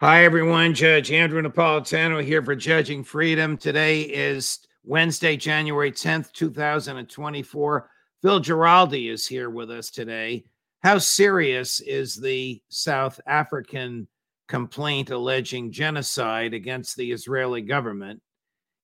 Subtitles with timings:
[0.00, 0.74] Hi, everyone.
[0.74, 3.56] Judge Andrew Napolitano here for Judging Freedom.
[3.56, 7.90] Today is Wednesday, January 10th, 2024.
[8.20, 10.44] Phil Giraldi is here with us today.
[10.82, 14.06] How serious is the South African
[14.48, 18.20] complaint alleging genocide against the Israeli government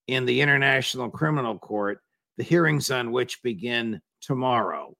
[0.06, 2.00] in the International Criminal Court,
[2.38, 4.96] the hearings on which begin tomorrow?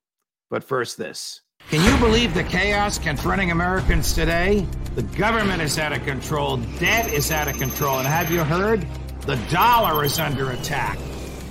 [0.51, 1.41] But first, this.
[1.69, 4.65] Can you believe the chaos confronting Americans today?
[4.95, 8.85] The government is out of control, debt is out of control, and have you heard?
[9.21, 10.99] The dollar is under attack.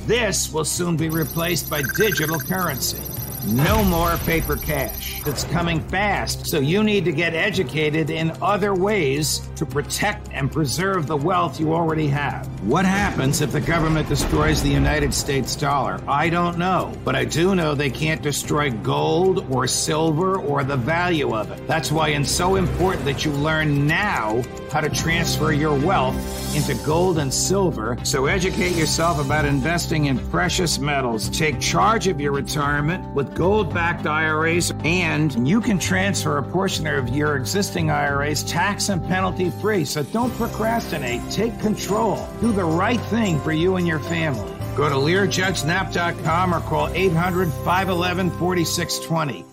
[0.06, 3.02] This will soon be replaced by digital currency.
[3.46, 5.20] No more paper cash.
[5.26, 10.50] It's coming fast, so you need to get educated in other ways to protect and
[10.50, 12.46] preserve the wealth you already have.
[12.62, 16.00] What happens if the government destroys the United States dollar?
[16.06, 20.76] I don't know, but I do know they can't destroy gold or silver or the
[20.76, 21.66] value of it.
[21.66, 26.16] That's why it's so important that you learn now how to transfer your wealth
[26.54, 27.98] into gold and silver.
[28.04, 31.28] So educate yourself about investing in precious metals.
[31.30, 36.86] Take charge of your retirement with gold backed IRAs, and you can transfer a portion
[36.86, 39.84] of your existing IRAs tax and penalty free.
[39.84, 41.22] So don't procrastinate.
[41.30, 42.26] Take control.
[42.40, 44.50] Do the right thing for you and your family.
[44.76, 49.44] Go to LearJudgeNap.com or call 800 511 4620.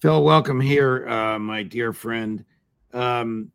[0.00, 2.44] Phil, welcome here, uh, my dear friend.
[2.92, 3.50] Um,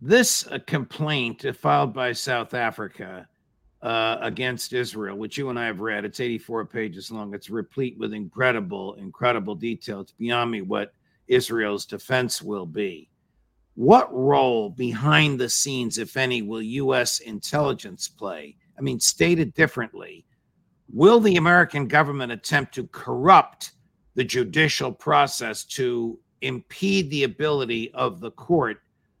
[0.00, 3.28] this uh, complaint filed by South Africa
[3.82, 7.32] uh, against Israel, which you and I have read, it's 84 pages long.
[7.34, 10.00] It's replete with incredible, incredible detail.
[10.00, 10.92] It's beyond me what
[11.28, 13.08] Israel's defense will be.
[13.74, 17.20] What role behind the scenes, if any, will U.S.
[17.20, 18.56] intelligence play?
[18.76, 20.24] I mean, stated differently,
[20.92, 23.72] will the American government attempt to corrupt
[24.14, 28.78] the judicial process to impede the ability of the court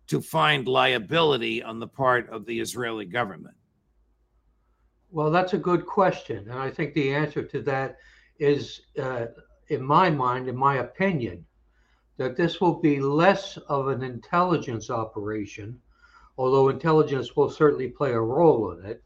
[0.08, 3.54] to find liability on the part of the Israeli government?
[5.10, 6.48] Well, that's a good question.
[6.50, 7.96] And I think the answer to that
[8.38, 9.26] is, uh,
[9.68, 11.44] in my mind, in my opinion,
[12.18, 15.80] that this will be less of an intelligence operation,
[16.36, 19.02] although intelligence will certainly play a role in it,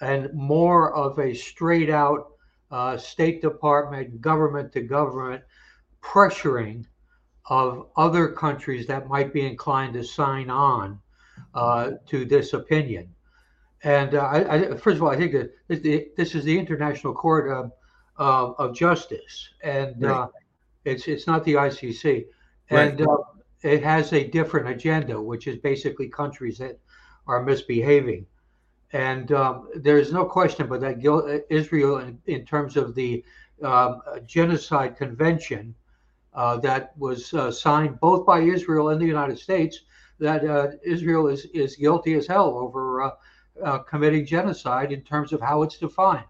[0.00, 2.32] and more of a straight out
[2.70, 5.42] uh, State Department, government to government
[6.02, 6.86] pressuring
[7.46, 10.98] of other countries that might be inclined to sign on
[11.54, 13.11] uh, to this opinion.
[13.84, 15.52] And uh, I, I, first of all, I think that
[16.16, 17.72] this is the International Court of,
[18.16, 20.28] of, of Justice, and uh,
[20.84, 22.26] it's it's not the ICC,
[22.70, 23.08] and right.
[23.08, 23.16] Uh,
[23.62, 26.78] it has a different agenda, which is basically countries that
[27.26, 28.26] are misbehaving.
[28.92, 33.24] And um, there's no question but that Israel, in, in terms of the
[33.62, 35.74] um, genocide convention,
[36.34, 39.80] uh, that was uh, signed both by Israel and the United States
[40.18, 43.12] that uh, Israel is, is guilty as hell over
[43.60, 46.24] uh, uh, committing genocide in terms of how it's defined.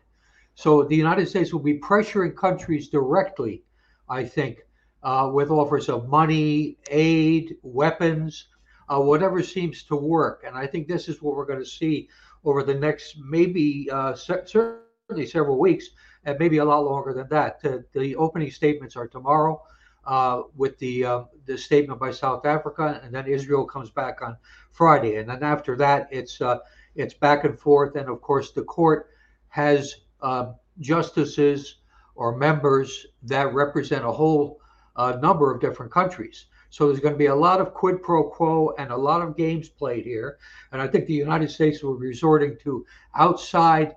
[0.55, 3.65] So the United States will be pressuring countries directly,
[4.09, 4.59] I think,
[5.03, 8.49] uh, with offers of money, aid, weapons,
[8.89, 10.45] whatever seems to work.
[10.47, 12.11] And I think this is what we're going to see
[12.45, 15.89] over the next maybe certainly several weeks
[16.25, 17.63] and maybe a lot longer than that.
[17.95, 19.63] the opening statements are tomorrow
[20.05, 24.37] uh, with the uh, the statement by South Africa, and then Israel comes back on
[24.73, 26.59] Friday, and then after that, it's uh,
[26.95, 29.11] it's back and forth, and of course, the court
[29.49, 31.77] has uh, justices
[32.15, 34.61] or members that represent a whole
[34.97, 36.47] uh, number of different countries.
[36.71, 39.37] So there's going to be a lot of quid pro quo and a lot of
[39.37, 40.39] games played here,
[40.73, 42.85] and I think the United States will be resorting to
[43.15, 43.97] outside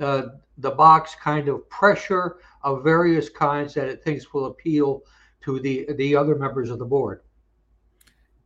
[0.00, 0.22] uh,
[0.58, 5.02] the box kind of pressure of various kinds that it thinks will appeal
[5.42, 7.20] to the the other members of the board.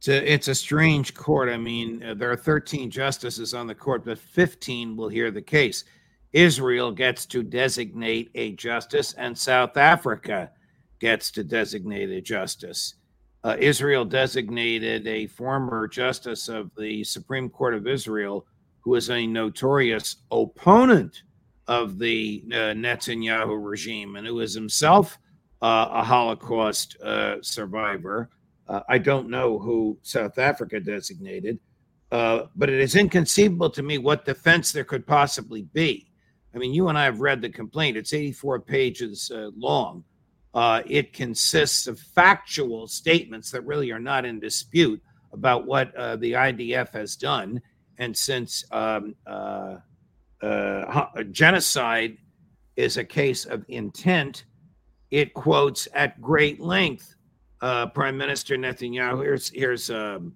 [0.01, 1.51] It's a, it's a strange court.
[1.51, 5.43] I mean, uh, there are 13 justices on the court, but 15 will hear the
[5.43, 5.85] case.
[6.33, 10.53] Israel gets to designate a justice, and South Africa
[11.01, 12.95] gets to designate a justice.
[13.45, 18.47] Uh, Israel designated a former justice of the Supreme Court of Israel
[18.81, 21.25] who is a notorious opponent
[21.67, 25.19] of the uh, Netanyahu regime and who is himself
[25.61, 28.31] uh, a Holocaust uh, survivor.
[28.71, 31.59] Uh, I don't know who South Africa designated,
[32.13, 36.09] uh, but it is inconceivable to me what defense there could possibly be.
[36.55, 40.05] I mean, you and I have read the complaint, it's 84 pages uh, long.
[40.55, 45.03] it consists of factual statements that really are not in dispute
[45.33, 47.61] about what the IDF has done.
[47.99, 49.17] And since um,
[51.33, 52.19] genocide
[52.77, 54.45] is a case of intent,
[55.11, 57.17] it quotes at great length
[57.61, 59.23] uh, Prime Minister Netanyahu.
[59.23, 60.35] Here's here's um,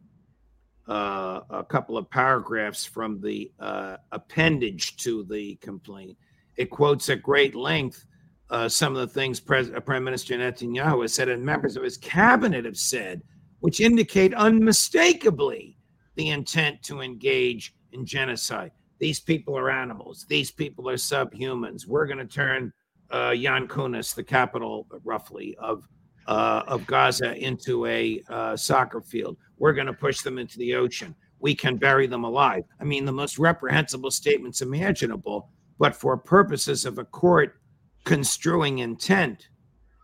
[0.89, 6.17] uh, a couple of paragraphs from the uh, appendage to the complaint.
[6.57, 8.05] It quotes at great length
[8.51, 11.83] uh, some of the things Pres- uh, Prime Minister Netanyahu has said and members of
[11.83, 13.23] his cabinet have said,
[13.61, 15.79] which indicate unmistakably
[16.17, 18.71] the intent to engage in genocide.
[18.99, 20.27] These people are animals.
[20.29, 21.87] These people are subhumans.
[21.87, 22.73] We're going to turn
[23.11, 25.89] uh, Kunis, the capital roughly of
[26.27, 29.37] uh, of Gaza, into a uh, soccer field.
[29.59, 31.15] We're going to push them into the ocean.
[31.39, 32.65] We can bury them alive.
[32.81, 35.51] I mean, the most reprehensible statements imaginable.
[35.79, 37.61] But for purposes of a court
[38.05, 39.49] construing intent,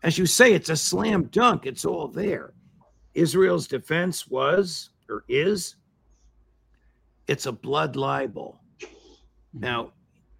[0.02, 1.66] as you say, it's a slam dunk.
[1.66, 2.52] It's all there.
[3.14, 5.76] Israel's defense was or is
[7.26, 8.58] it's a blood libel.
[9.52, 9.92] Now,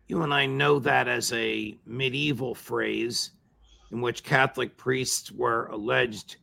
[0.09, 3.31] you and I know that as a medieval phrase
[3.93, 6.37] in which Catholic priests were alleged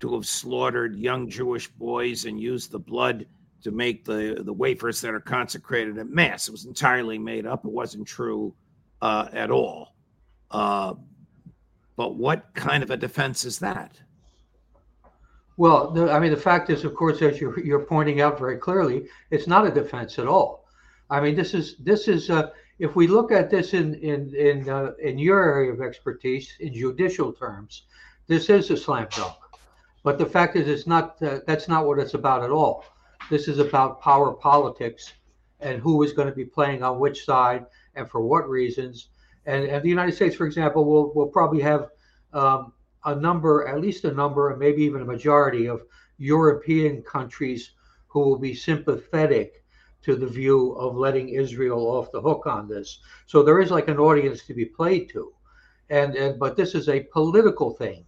[0.00, 3.26] to have slaughtered young Jewish boys and used the blood
[3.62, 6.48] to make the, the wafers that are consecrated at Mass.
[6.48, 8.54] It was entirely made up, it wasn't true
[9.00, 9.94] uh, at all.
[10.50, 10.94] Uh,
[11.96, 13.98] but what kind of a defense is that?
[15.56, 18.58] Well, the, I mean, the fact is, of course, as you're, you're pointing out very
[18.58, 20.66] clearly, it's not a defense at all.
[21.10, 22.30] I mean, this is this is
[22.78, 26.74] if we look at this in in in uh, in your area of expertise in
[26.74, 27.82] judicial terms,
[28.26, 29.34] this is a slam dunk.
[30.02, 31.22] But the fact is, it's not.
[31.22, 32.84] Uh, that's not what it's about at all.
[33.30, 35.14] This is about power politics
[35.60, 39.08] and who is going to be playing on which side and for what reasons.
[39.46, 41.90] And, and the United States, for example, will will probably have
[42.32, 42.72] um,
[43.04, 45.82] a number, at least a number, and maybe even a majority of
[46.18, 47.72] European countries
[48.08, 49.63] who will be sympathetic
[50.04, 53.00] to the view of letting Israel off the hook on this.
[53.26, 55.32] So there is like an audience to be played to,
[55.90, 58.04] and and but this is a political thing.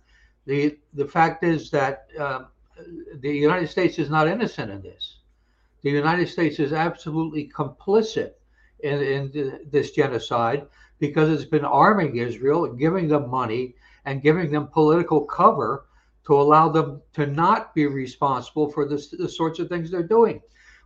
[0.46, 2.46] the The fact is that um,
[3.20, 5.18] the United States is not innocent in this.
[5.82, 8.32] The United States is absolutely complicit
[8.80, 10.66] in, in this genocide
[10.98, 15.86] because it's been arming Israel, giving them money, and giving them political cover
[16.26, 20.40] to allow them to not be responsible for this, the sorts of things they're doing.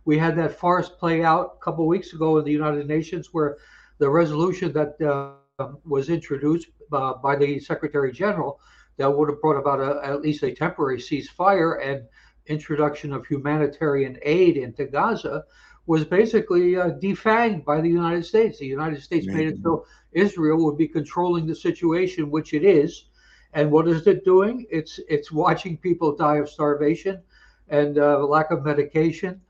[0.05, 3.57] We had that farce play out a couple weeks ago in the United Nations where
[3.99, 8.59] the resolution that uh, was introduced uh, by the Secretary General
[8.97, 12.03] that would have brought about a, at least a temporary ceasefire and
[12.47, 15.43] introduction of humanitarian aid into Gaza
[15.87, 18.59] was basically uh, defanged by the United States.
[18.59, 23.05] The United States made it so Israel would be controlling the situation, which it is.
[23.53, 24.65] And what is it doing?
[24.69, 27.21] It's it's watching people die of starvation
[27.69, 29.41] and uh, lack of medication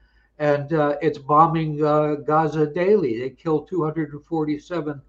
[0.41, 3.19] and uh, it's bombing uh, Gaza daily.
[3.19, 4.99] They killed 247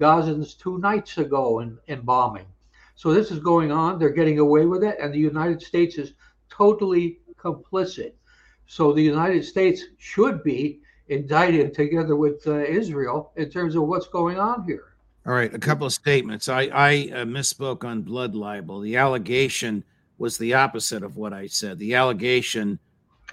[0.00, 2.46] Gazans two nights ago in, in bombing.
[2.94, 3.98] So this is going on.
[3.98, 6.14] They're getting away with it, and the United States is
[6.48, 8.12] totally complicit.
[8.66, 14.08] So the United States should be indicted together with uh, Israel in terms of what's
[14.08, 14.94] going on here.
[15.26, 16.48] All right, a couple of statements.
[16.48, 18.80] I, I uh, misspoke on blood libel.
[18.80, 19.84] The allegation
[20.16, 21.78] was the opposite of what I said.
[21.78, 22.78] The allegation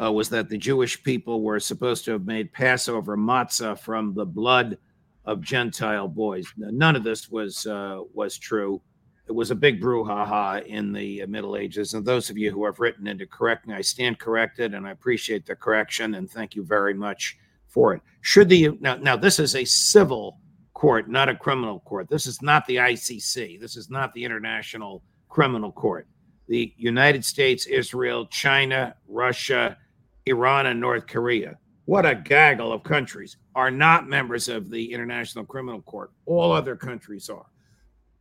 [0.02, 4.26] uh, was that the Jewish people were supposed to have made Passover matzah from the
[4.26, 4.78] blood
[5.26, 6.46] of Gentile boys.
[6.58, 8.82] None of this was uh, was true.
[9.28, 11.96] It was a big brouhaha in the Middle Ages.
[11.96, 15.48] And those of you who have written into correcting, I stand corrected, and I appreciate
[15.48, 17.38] the correction, and thank you very much
[17.68, 18.02] for it.
[18.22, 20.38] Should the now now this is a civil
[20.74, 22.08] court, not a criminal court.
[22.10, 23.60] This is not the ICC.
[23.60, 26.08] This is not the International Criminal Court.
[26.48, 29.78] The United States, Israel, China, Russia,
[30.26, 35.46] Iran and North Korea, what a gaggle of countries, are not members of the International
[35.46, 36.12] Criminal Court.
[36.26, 37.46] All other countries are.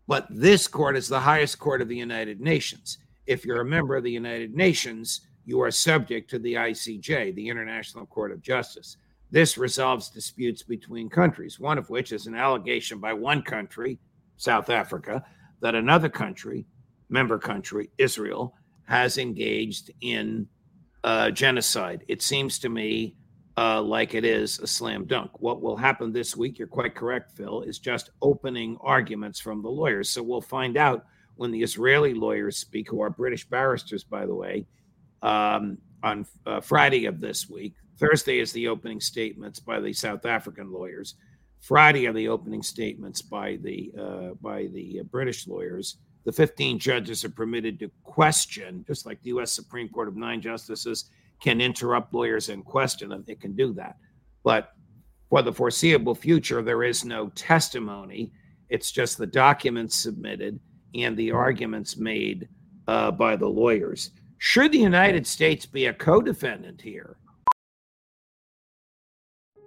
[0.06, 2.98] But this court is the highest court of the United Nations.
[3.26, 7.48] If you're a member of the United Nations, you are subject to the ICJ, the
[7.48, 8.98] International Court of Justice.
[9.30, 13.98] This resolves disputes between countries, one of which is an allegation by one country,
[14.36, 15.24] South Africa,
[15.60, 16.66] that another country,
[17.08, 18.54] member country, Israel,
[18.86, 20.46] has engaged in
[21.04, 22.04] uh, genocide.
[22.08, 23.16] It seems to me
[23.56, 25.30] uh, like it is a slam dunk.
[25.38, 29.68] What will happen this week, you're quite correct, Phil, is just opening arguments from the
[29.68, 30.10] lawyers.
[30.10, 31.04] So we'll find out
[31.36, 34.66] when the Israeli lawyers speak, who are British barristers, by the way,
[35.22, 37.74] um, on uh, Friday of this week.
[37.98, 41.14] Thursday is the opening statements by the South African lawyers.
[41.60, 45.98] Friday are the opening statements by the uh, by the British lawyers.
[46.24, 49.52] The 15 judges are permitted to question, just like the U.S.
[49.52, 53.24] Supreme Court of nine justices can interrupt lawyers and question them.
[53.26, 53.96] It can do that,
[54.42, 54.72] but
[55.28, 58.32] for the foreseeable future, there is no testimony.
[58.68, 60.60] It's just the documents submitted
[60.94, 62.48] and the arguments made
[62.86, 64.10] uh, by the lawyers.
[64.38, 67.16] Should the United States be a co defendant here?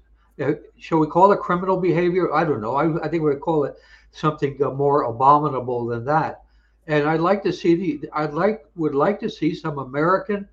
[0.42, 2.34] uh, shall we call it criminal behavior?
[2.34, 2.76] I don't know.
[2.76, 3.76] I, I think we call it
[4.16, 6.44] something uh, more abominable than that.
[6.88, 10.48] And I'd like to see the I'd like would like to see some American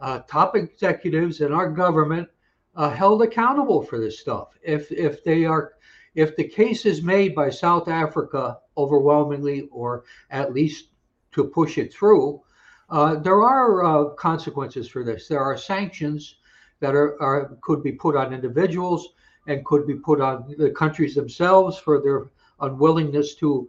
[0.00, 2.28] uh, top executives in our government
[2.76, 4.48] held accountable for this stuff.
[4.62, 5.72] If if they are
[6.16, 10.88] if the case is made by South Africa overwhelmingly, or at least
[11.32, 12.40] to push it through,
[12.88, 15.28] uh, there are uh, consequences for this.
[15.28, 16.36] There are sanctions
[16.80, 19.08] that are, are, could be put on individuals
[19.46, 23.68] and could be put on the countries themselves for their unwillingness to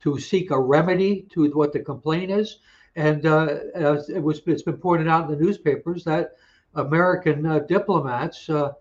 [0.00, 2.58] to seek a remedy to what the complaint is.
[2.96, 6.32] And uh, it was it's been pointed out in the newspapers that
[6.74, 8.72] American uh, diplomats uh,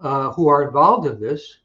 [0.00, 1.58] uh, who are involved in this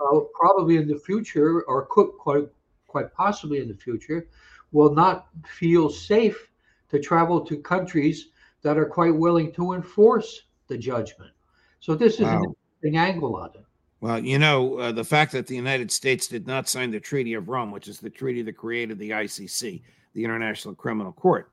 [0.00, 2.48] uh, probably in the future, or could quite
[2.86, 4.28] quite possibly in the future,
[4.72, 6.50] will not feel safe
[6.88, 8.28] to travel to countries
[8.62, 11.30] that are quite willing to enforce the judgment.
[11.80, 12.38] So this is wow.
[12.38, 13.64] an interesting angle on it.
[14.00, 17.34] Well, you know, uh, the fact that the United States did not sign the Treaty
[17.34, 19.82] of Rome, which is the treaty that created the ICC,
[20.14, 21.50] the International Criminal Court,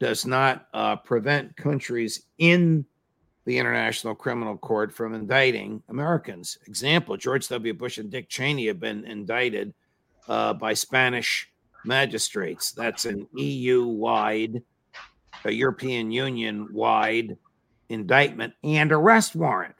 [0.00, 2.84] does not uh, prevent countries in
[3.44, 6.58] the International Criminal Court from indicting Americans.
[6.66, 7.72] Example George W.
[7.74, 9.72] Bush and Dick Cheney have been indicted
[10.28, 11.48] uh, by Spanish
[11.84, 12.72] magistrates.
[12.72, 14.62] That's an EU wide,
[15.44, 17.38] a European Union wide
[17.88, 19.74] indictment and arrest warrant.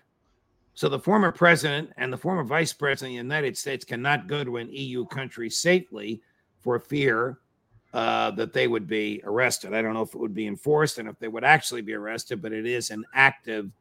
[0.79, 4.45] So the former president and the former vice president of the United States cannot go
[4.45, 6.23] to an EU country safely
[6.61, 7.41] for fear
[7.93, 9.75] uh, that they would be arrested.
[9.75, 12.41] I don't know if it would be enforced and if they would actually be arrested,
[12.41, 13.73] but it is an active,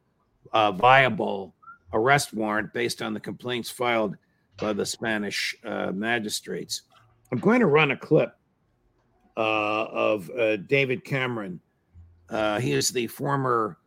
[0.54, 1.54] uh, viable
[1.94, 4.18] arrest warrant based on the complaints filed
[4.60, 6.82] by the Spanish uh, magistrates.
[7.32, 8.36] I'm going to run a clip
[9.38, 11.62] uh, of uh, David Cameron.
[12.27, 13.77] Uh, he is the former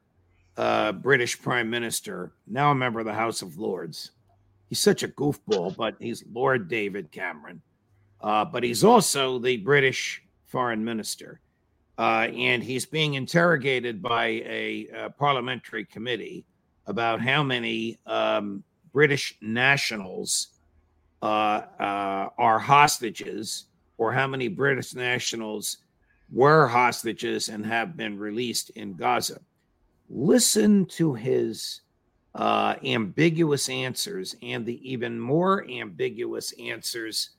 [0.56, 4.10] British Prime Minister, now a member of the House of Lords.
[4.68, 7.62] he's such a goofball, but he's Lord David Cameron.
[8.20, 11.40] Uh, but he's also the British foreign minister.
[11.98, 16.44] Uh, and he's being interrogated by a, a parliamentary committee
[16.86, 20.48] about how many um, British nationals
[21.22, 23.66] uh, uh, are hostages
[23.98, 25.78] or how many British nationals
[26.32, 29.40] were hostages and have been released in Gaza.
[30.12, 31.82] Listen to his
[32.34, 37.30] uh, ambiguous answers and the even more ambiguous answers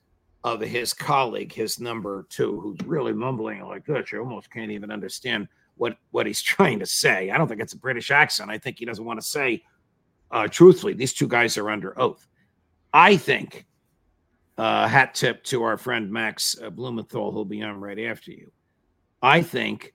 [0.44, 4.10] of his colleague, his number two, who's really mumbling like this.
[4.10, 7.30] You almost can't even understand what what he's trying to say.
[7.30, 8.50] I don't think it's a British accent.
[8.50, 9.62] I think he doesn't want to say
[10.30, 10.94] uh, truthfully.
[10.94, 12.26] These two guys are under oath.
[12.92, 13.66] I think
[14.58, 18.50] uh, hat tip to our friend Max uh, Blumenthal, who'll be on right after you.
[19.22, 19.94] I think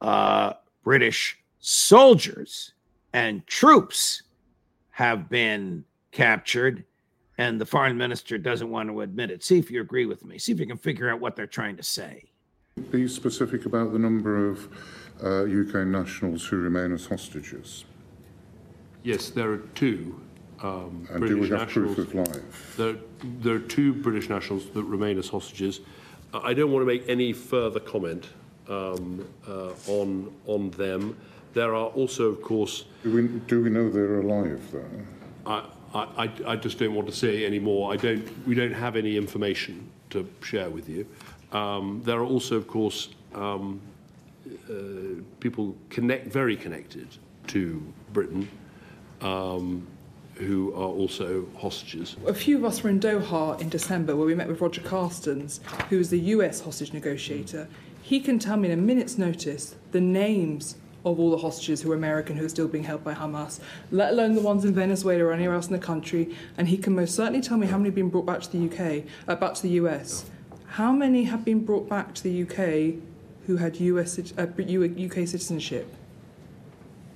[0.00, 2.72] uh, British soldiers
[3.12, 4.22] and troops
[4.90, 6.84] have been captured,
[7.38, 9.44] and the foreign minister doesn't want to admit it.
[9.44, 10.38] See if you agree with me.
[10.38, 12.30] See if you can figure out what they're trying to say.
[12.90, 14.68] Be specific about the number of
[15.22, 17.84] uh, UK nationals who remain as hostages.
[19.02, 20.20] Yes, there are two
[20.62, 21.94] um, And British do we have nationals.
[21.94, 22.74] proof of life?
[22.76, 25.80] There, there are two British nationals that remain as hostages.
[26.32, 28.28] Uh, I don't want to make any further comment
[28.68, 31.16] um, uh, on on them.
[31.52, 34.84] There are also, of course, Do we, do we know they're alive, though?
[35.46, 35.64] I,
[35.94, 37.92] I, I- I just don't want to say any more.
[37.92, 38.46] I don't.
[38.46, 41.06] We don't have any information to share with you.
[41.52, 43.80] Um, there are also, of course, um,
[44.68, 44.74] uh,
[45.40, 47.08] people connect very connected
[47.48, 48.48] to Britain
[49.20, 49.86] um,
[50.34, 52.16] who are also hostages.
[52.26, 55.60] A few of us were in Doha in December where we met with Roger Carstens,
[55.90, 57.68] who is the US hostage negotiator.
[58.02, 61.92] He can tell me in a minute's notice the names of all the hostages who
[61.92, 65.24] are American who are still being held by Hamas, let alone the ones in Venezuela
[65.24, 66.34] or anywhere else in the country.
[66.56, 68.66] And he can most certainly tell me how many have been brought back to the
[68.66, 70.30] UK, uh, back to the US.
[70.66, 73.02] How many have been brought back to the UK
[73.46, 75.92] who had US, uh, UK citizenship?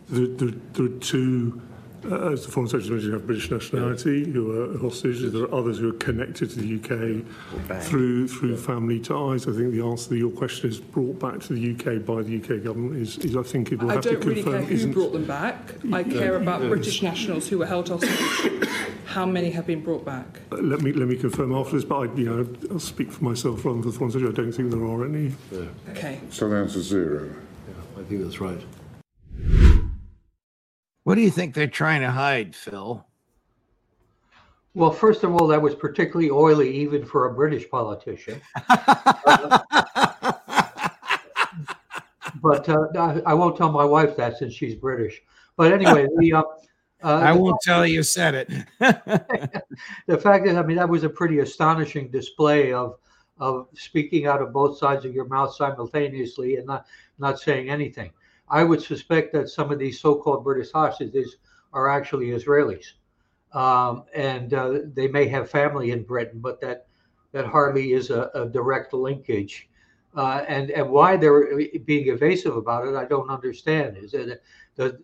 [0.08, 1.62] There, there, there are two,
[2.10, 5.32] uh, as the Foreign Secretary mentioned, have British nationality who are hostages.
[5.32, 9.46] There are others who are connected to the UK through through family ties.
[9.48, 12.36] I think the answer to your question is brought back to the UK by the
[12.36, 14.68] UK government is, is I think it will I have to don't really confirm care
[14.68, 15.58] who isn't- brought them back.
[15.92, 18.10] I care about British nationals who were held hostage.
[19.06, 20.40] How many have been brought back?
[20.50, 23.22] Uh, Let me let me confirm after this, but I, you know, I'll speak for
[23.22, 24.32] myself rather than for the Foreign Secretary.
[24.32, 25.32] I don't think there are any.
[25.90, 26.20] Okay.
[26.30, 27.30] So the answer's zero.
[27.98, 28.60] I think that's right.
[31.04, 33.06] What do you think they're trying to hide, Phil?
[34.74, 38.40] Well, first of all, that was particularly oily even for a British politician.
[42.42, 45.22] but uh, I, I won't tell my wife that since she's British.
[45.56, 46.42] But anyway, the uh,
[47.04, 48.48] uh, I won't tell you said it.
[50.06, 52.96] the fact is, I mean, that was a pretty astonishing display of
[53.38, 56.86] of speaking out of both sides of your mouth simultaneously and not
[57.18, 58.10] not saying anything.
[58.48, 61.36] I would suspect that some of these so-called British hostages
[61.72, 62.92] are actually Israelis,
[63.52, 66.86] um, and uh, they may have family in Britain, but that
[67.32, 69.68] that hardly is a, a direct linkage.
[70.16, 73.96] Uh, and and why they're being evasive about it, I don't understand.
[73.96, 74.40] Is it
[74.76, 75.00] the,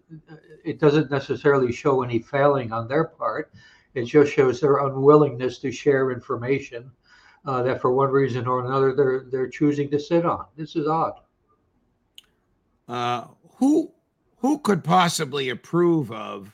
[0.64, 3.52] it doesn't necessarily show any failing on their part.
[3.94, 6.90] It just shows their unwillingness to share information
[7.44, 10.46] uh, that, for one reason or another, they're they're choosing to sit on.
[10.56, 11.14] This is odd.
[12.90, 13.92] Uh, who
[14.38, 16.52] who could possibly approve of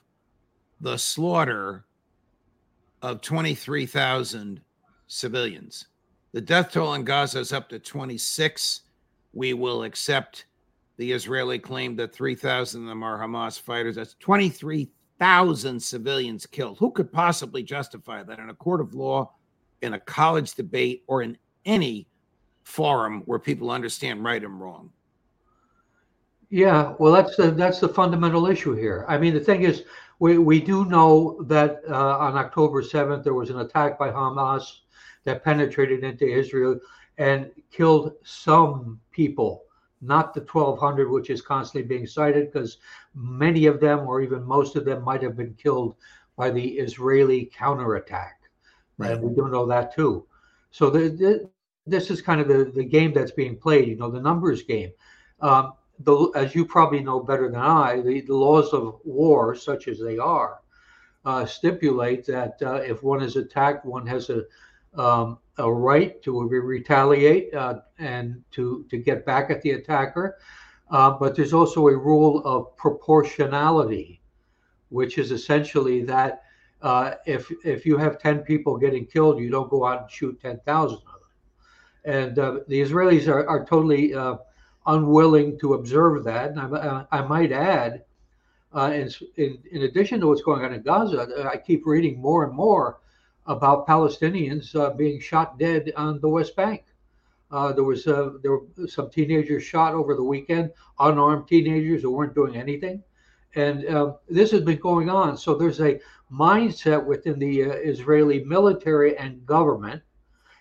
[0.82, 1.86] the slaughter
[3.00, 4.60] of 23,000
[5.06, 5.86] civilians?
[6.32, 8.82] The death toll in Gaza is up to 26.
[9.32, 10.44] We will accept
[10.98, 13.96] the Israeli claim that 3,000 of them are Hamas fighters.
[13.96, 16.76] That's 23,000 civilians killed.
[16.76, 19.32] Who could possibly justify that in a court of law,
[19.80, 22.08] in a college debate, or in any
[22.64, 24.90] forum where people understand right and wrong?
[26.50, 29.04] Yeah, well, that's the that's the fundamental issue here.
[29.08, 29.82] I mean, the thing is,
[30.20, 34.80] we we do know that uh, on October seventh there was an attack by Hamas
[35.24, 36.78] that penetrated into Israel
[37.18, 39.64] and killed some people,
[40.00, 42.78] not the twelve hundred, which is constantly being cited, because
[43.14, 45.96] many of them, or even most of them, might have been killed
[46.36, 48.40] by the Israeli counterattack,
[49.00, 50.26] and we do know that too.
[50.70, 51.50] So the, the,
[51.86, 53.88] this is kind of the the game that's being played.
[53.88, 54.92] You know, the numbers game.
[55.40, 59.88] Um, the, as you probably know better than I, the, the laws of war, such
[59.88, 60.60] as they are,
[61.24, 64.44] uh, stipulate that uh, if one is attacked, one has a
[64.94, 70.38] um, a right to re- retaliate uh, and to to get back at the attacker.
[70.90, 74.20] Uh, but there's also a rule of proportionality,
[74.90, 76.42] which is essentially that
[76.82, 80.40] uh, if if you have 10 people getting killed, you don't go out and shoot
[80.40, 81.10] 10,000 of them.
[82.04, 84.14] And uh, the Israelis are, are totally
[84.86, 86.50] unwilling to observe that.
[86.50, 88.04] And I, uh, I might add,
[88.74, 92.44] uh, in, in, in, addition to what's going on in Gaza, I keep reading more
[92.44, 93.00] and more
[93.46, 96.84] about Palestinians uh, being shot dead on the West Bank.
[97.50, 102.56] there was there were some teenagers shot over the weekend, unarmed teenagers who weren't doing
[102.56, 103.02] anything
[103.56, 105.36] and uh, this has been going on.
[105.36, 105.98] So there's a
[106.30, 110.02] mindset within the uh, Israeli military and government,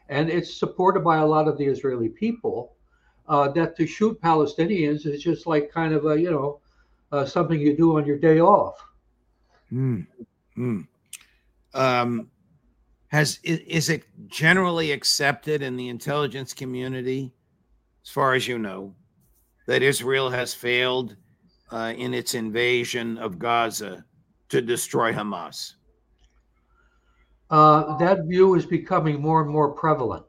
[0.09, 2.74] and it's supported by a lot of the Israeli people,
[3.27, 6.59] uh, that to shoot Palestinians is just like kind of a you know
[7.11, 8.83] uh, something you do on your day off.
[9.71, 10.07] Mm.
[10.57, 10.87] Mm.
[11.73, 12.29] Um,
[13.07, 17.33] has is it generally accepted in the intelligence community,
[18.03, 18.93] as far as you know,
[19.67, 21.15] that Israel has failed?
[21.71, 24.05] uh, in its invasion of Gaza
[24.49, 25.73] to destroy Hamas?
[27.49, 30.25] Uh, that view is becoming more and more prevalent.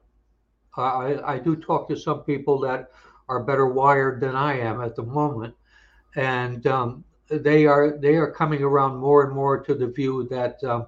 [0.76, 2.90] I, I, do talk to some people that
[3.28, 5.54] are better wired than I am at the moment,
[6.14, 10.62] and um, they are they are coming around more and more to the view that,
[10.64, 10.86] um,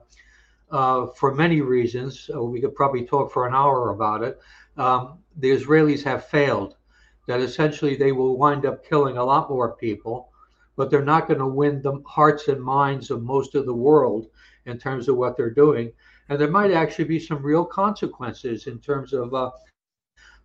[0.70, 4.38] uh, for many reasons, uh, we could probably talk for an hour about it.
[4.76, 6.76] Um, the Israelis have failed.
[7.26, 10.28] That essentially they will wind up killing a lot more people
[10.78, 14.28] but they're not going to win the hearts and minds of most of the world
[14.66, 15.92] in terms of what they're doing.
[16.28, 19.50] And there might actually be some real consequences in terms of uh,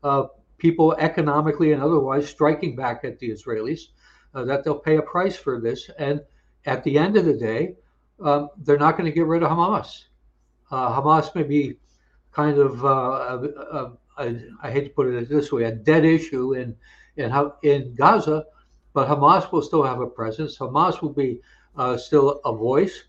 [0.03, 0.25] uh,
[0.57, 3.81] people economically and otherwise striking back at the Israelis,
[4.33, 5.89] uh, that they'll pay a price for this.
[5.97, 6.21] And
[6.65, 7.75] at the end of the day,
[8.19, 10.05] um, they're not going to get rid of Hamas.
[10.71, 11.77] Uh, Hamas may be
[12.31, 16.75] kind of, uh, I hate to put it this way, a dead issue in
[17.15, 18.45] in, in Gaza,
[18.93, 20.57] but Hamas will still have a presence.
[20.57, 21.41] Hamas will be
[21.75, 23.03] uh, still a voice,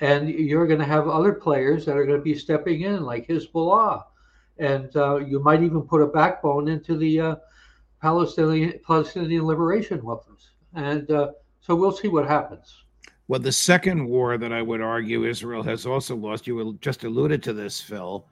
[0.00, 3.28] and you're going to have other players that are going to be stepping in, like
[3.28, 4.04] Hezbollah,
[4.58, 7.36] and uh, you might even put a backbone into the uh,
[8.00, 12.84] Palestinian Palestinian liberation weapons, and uh, so we'll see what happens.
[13.28, 17.42] Well, the second war that I would argue Israel has also lost, you just alluded
[17.44, 18.26] to this, Phil,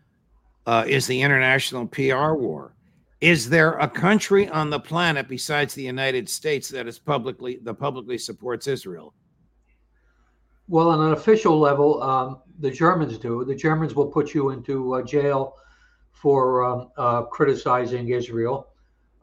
[0.66, 2.74] uh, is the international PR war
[3.20, 7.74] is there a country on the planet besides the United States that is publicly that
[7.74, 9.12] publicly supports Israel?
[10.68, 13.44] Well, on an official level, um, the Germans do.
[13.44, 15.56] The Germans will put you into uh, jail
[16.20, 18.68] for um, uh, criticizing Israel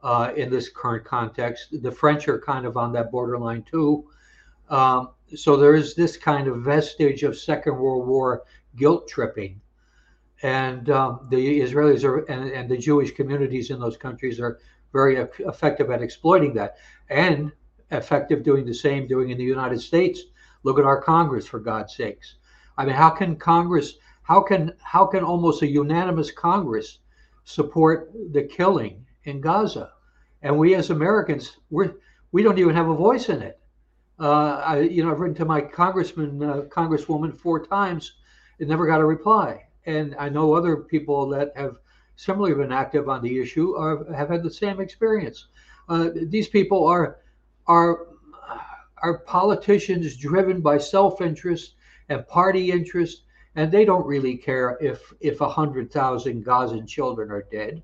[0.02, 1.68] uh, in this current context.
[1.82, 4.08] The French are kind of on that borderline too.
[4.68, 8.42] Um, so there is this kind of vestige of Second World War
[8.76, 9.60] guilt tripping
[10.42, 14.58] and um, the Israelis are and, and, the Jewish communities in those countries are
[14.92, 16.76] very effective at exploiting that,
[17.10, 17.50] and
[17.90, 20.22] effective doing the same doing in the United States.
[20.62, 22.36] Look at our Congress, for God's sakes.
[22.76, 23.94] I mean, how can Congress?
[24.28, 26.98] How can how can almost a unanimous Congress
[27.44, 29.92] support the killing in Gaza?
[30.42, 31.94] And we as Americans, we're
[32.32, 33.58] we don't even have a voice in it.
[34.20, 38.12] Uh, I, you know, I've written to my congressman, uh, congresswoman four times,
[38.60, 41.76] and never got a reply and I know other people that have
[42.14, 45.46] similarly been active on the issue are, have had the same experience.
[45.88, 47.18] Uh, these people are
[47.66, 48.06] are
[48.98, 51.74] are politicians driven by self-interest
[52.10, 53.22] and party interest,
[53.58, 57.82] and they don't really care if if a hundred thousand Gazan children are dead.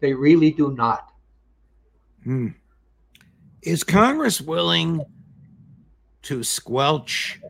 [0.00, 1.12] They really do not.
[2.24, 2.48] Hmm.
[3.62, 5.04] Is Congress willing
[6.22, 7.40] to squelch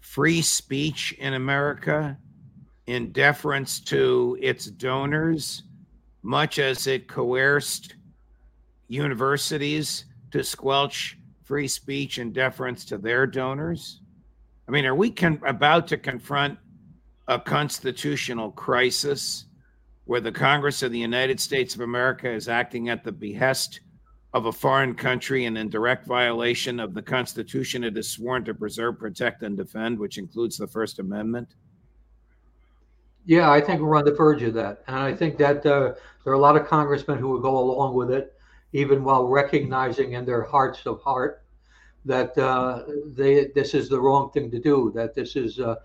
[0.00, 2.18] free speech in America?
[2.88, 5.62] in deference to its donors,
[6.22, 7.94] much as it coerced
[8.88, 14.00] universities to squelch free speech in deference to their donors?
[14.66, 16.58] I mean, are we con- about to confront
[17.28, 19.46] a constitutional crisis
[20.04, 23.80] where the Congress of the United States of America is acting at the behest
[24.34, 28.54] of a foreign country and in direct violation of the Constitution it is sworn to
[28.54, 31.54] preserve, protect, and defend, which includes the First Amendment?
[33.24, 36.32] Yeah, I think we're on the verge of that, and I think that uh, there
[36.32, 38.34] are a lot of congressmen who would go along with it,
[38.72, 41.44] even while recognizing in their hearts of heart
[42.04, 44.90] that uh, they this is the wrong thing to do.
[44.92, 45.76] That this is uh,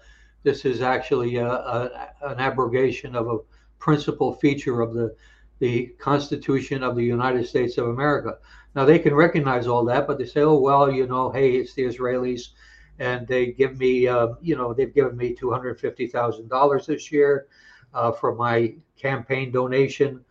[0.48, 3.40] this is actually a, a, an abrogation of a
[3.80, 5.14] principal feature of the
[5.60, 8.38] the Constitution of the United States of America.
[8.76, 11.74] Now they can recognize all that, but they say, "Oh well, you know, hey, it's
[11.74, 12.50] the Israelis."
[13.00, 16.86] and they give me, uh, you know, they've given me two hundred fifty thousand dollars
[16.88, 17.48] this year
[17.94, 20.24] uh, for my campaign donation,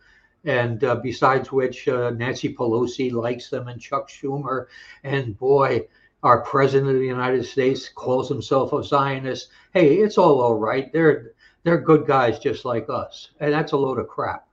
[0.45, 4.65] and uh, besides which, uh, Nancy Pelosi likes them, and Chuck Schumer,
[5.03, 5.87] and boy,
[6.23, 9.49] our president of the United States calls himself a Zionist.
[9.73, 10.91] Hey, it's all all right.
[10.91, 14.47] They're they're good guys just like us, and that's a load of crap.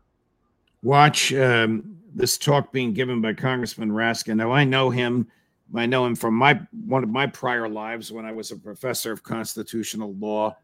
[0.82, 4.36] Watch um, this talk being given by Congressman Raskin.
[4.36, 5.28] Now I know him.
[5.74, 9.12] I know him from my one of my prior lives when I was a professor
[9.12, 10.56] of constitutional law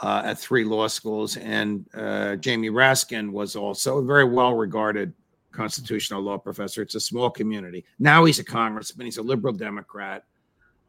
[0.00, 5.14] uh, at three law schools, and uh, Jamie Raskin was also a very well regarded
[5.56, 6.82] constitutional law professor.
[6.82, 7.84] It's a small community.
[7.98, 9.06] Now he's a congressman.
[9.06, 10.24] He's a liberal Democrat.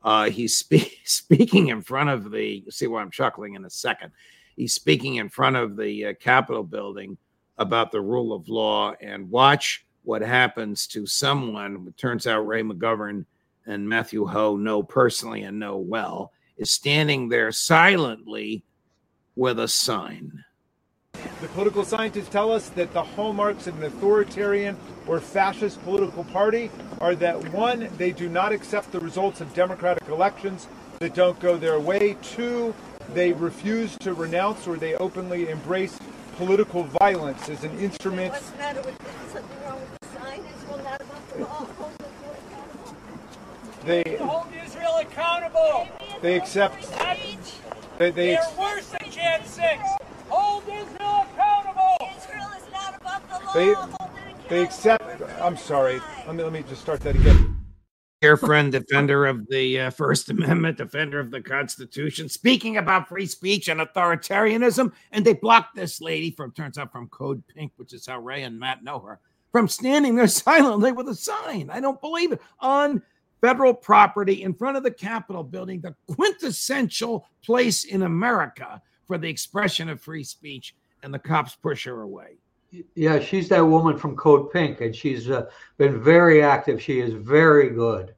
[0.04, 2.64] Uh, he's spe- speaking in front of the.
[2.70, 4.12] See why I'm chuckling in a second.
[4.56, 7.18] He's speaking in front of the uh, Capitol building
[7.58, 11.86] about the rule of law, and watch what happens to someone.
[11.88, 13.26] It turns out Ray McGovern
[13.66, 18.64] and Matthew Hoh know personally and know well is standing there silently
[19.36, 20.44] with a sign.
[21.42, 26.72] The political scientists tell us that the hallmarks of an authoritarian or fascist political party
[27.00, 30.68] are that one, they do not accept the results of democratic elections
[31.00, 32.18] that don't go their way.
[32.24, 32.74] Two,
[33.14, 36.00] they refuse to renounce or they openly embrace
[36.38, 38.32] political violence as an instrument.
[38.32, 39.32] What's the matter with this?
[39.34, 40.44] Something wrong with the sign?
[40.54, 41.68] It's well not about the law.
[41.78, 41.92] Hold
[43.86, 45.88] They hold Israel accountable.
[46.22, 46.88] they accept
[47.98, 49.84] they, they They're worse than Jan 6.
[50.30, 51.98] Hold Israel accountable.
[52.16, 53.47] Israel is not about the law.
[53.58, 53.76] They
[54.50, 55.04] they accept
[55.42, 56.00] I'm sorry.
[56.28, 57.58] Let me let me just start that again.
[58.22, 63.26] dear friend, defender of the uh, First Amendment, defender of the Constitution, speaking about free
[63.26, 67.94] speech and authoritarianism, and they blocked this lady from turns out from Code Pink, which
[67.94, 69.20] is how Ray and Matt know her,
[69.52, 71.72] from standing there silently with a sign.
[71.72, 73.02] I don't believe it on
[73.42, 79.30] federal property in front of the Capitol building, the quintessential place in America for the
[79.30, 82.38] expression of free speech, and the cops push her away.
[82.96, 85.46] Yeah, she's that woman from Code Pink, and she's uh,
[85.78, 86.82] been very active.
[86.82, 88.14] She is very good,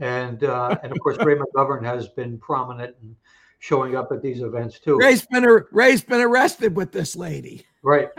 [0.00, 3.14] and uh, and of course Ray McGovern has been prominent and
[3.60, 4.98] showing up at these events too.
[4.98, 7.64] Ray's been ar- Ray's been arrested with this lady.
[7.82, 8.08] Right.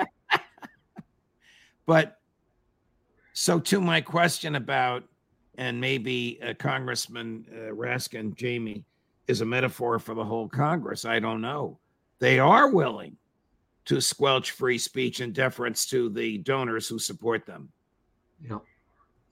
[1.85, 2.19] But
[3.33, 5.03] so to my question about,
[5.57, 8.83] and maybe uh, Congressman uh, Raskin, Jamie,
[9.27, 11.05] is a metaphor for the whole Congress.
[11.05, 11.79] I don't know.
[12.19, 13.17] They are willing
[13.85, 17.69] to squelch free speech in deference to the donors who support them.
[18.47, 18.59] Yeah,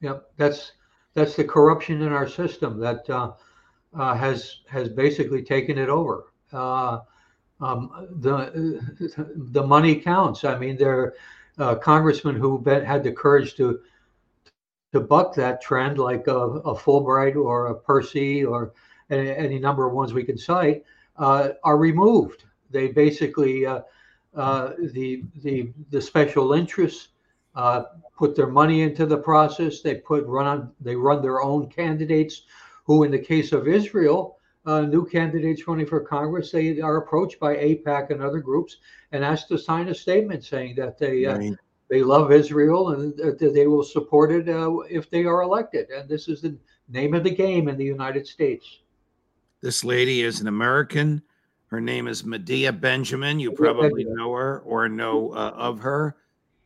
[0.02, 0.18] yeah.
[0.38, 0.74] That's
[1.14, 3.32] that's the corruption in our system that uh,
[3.94, 6.32] uh, has has basically taken it over.
[6.52, 7.00] Uh,
[7.62, 8.80] um, the
[9.52, 10.44] the money counts.
[10.44, 11.14] I mean, there are
[11.60, 13.80] uh, congressmen who bet, had the courage to
[14.92, 18.74] to buck that trend, like a, a Fulbright or a Percy or
[19.10, 20.84] any, any number of ones we can cite,
[21.18, 22.44] uh, are removed.
[22.70, 23.82] They basically uh,
[24.34, 27.10] the the the special interests
[27.56, 27.84] uh,
[28.18, 29.82] put their money into the process.
[29.82, 32.44] They put run on they run their own candidates,
[32.86, 37.40] who in the case of Israel, uh, new candidates running for Congress, they are approached
[37.40, 38.78] by AIPAC and other groups
[39.12, 41.54] and asked to sign a statement saying that they uh, Right.
[41.90, 45.90] they love Israel and that they will support it uh, if they are elected.
[45.90, 46.58] And this is the
[46.90, 48.80] name of the game in the United States.
[49.62, 51.22] This lady is an American.
[51.74, 53.40] Her name is Medea Benjamin.
[53.40, 56.16] You probably know her or know uh, of her.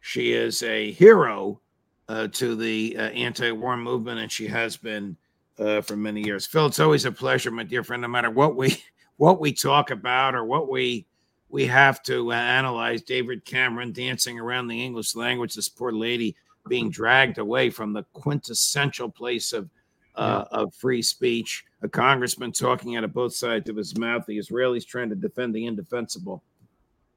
[0.02, 1.62] She is a hero
[2.10, 5.15] uh, to the uh, anti-war movement, and she has been
[5.60, 6.46] uh, for many years.
[6.46, 8.02] Phil, it's always a pleasure, my dear friend.
[8.02, 8.84] No matter what we
[9.15, 11.08] what we talk about or what we
[11.48, 16.36] we have to uh, analyze, David Cameron dancing around the English language, this poor lady
[16.67, 19.70] being dragged away from the quintessential place of
[20.18, 21.64] uh, of free speech.
[21.84, 24.26] A congressman talking out of both sides of his mouth.
[24.26, 26.44] The Israelis trying to defend the indefensible.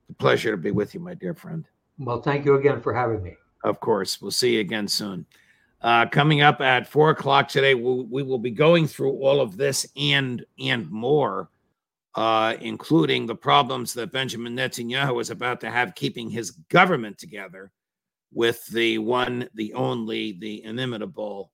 [0.02, 1.64] It's a pleasure to be with you, my dear friend.
[1.98, 3.36] Well, thank you again for having me.
[3.64, 4.20] Of course.
[4.20, 5.26] We'll see you again soon.
[5.82, 9.56] Uh, coming up at four o'clock today, we'll, we will be going through all of
[9.56, 11.48] this and and more,
[12.16, 17.70] uh, including the problems that Benjamin Netanyahu is about to have keeping his government together
[18.32, 21.50] with the one, the only, the inimitable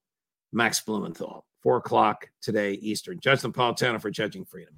[0.52, 1.44] Max Blumenthal.
[1.62, 3.18] Four o'clock today Eastern.
[3.20, 4.74] Judge Napolitano for Judging Freedom.